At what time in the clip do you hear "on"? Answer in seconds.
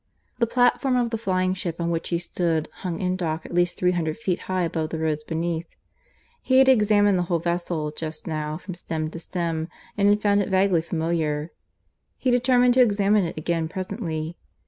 1.79-1.91